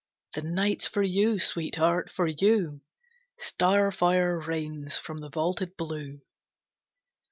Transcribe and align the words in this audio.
The 0.33 0.41
night's 0.41 0.87
for 0.87 1.03
you, 1.03 1.37
Sweetheart, 1.37 2.09
for 2.09 2.25
you! 2.25 2.81
Starfire 3.39 4.43
rains 4.47 4.97
from 4.97 5.19
the 5.19 5.29
vaulted 5.29 5.77
blue. 5.77 6.21